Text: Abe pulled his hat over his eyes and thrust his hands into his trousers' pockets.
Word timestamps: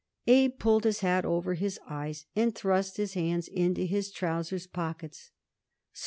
Abe 0.25 0.57
pulled 0.57 0.85
his 0.85 1.01
hat 1.01 1.25
over 1.25 1.53
his 1.53 1.79
eyes 1.87 2.25
and 2.35 2.55
thrust 2.55 2.97
his 2.97 3.13
hands 3.13 3.47
into 3.47 3.81
his 3.85 4.09
trousers' 4.09 4.65
pockets. 4.65 5.29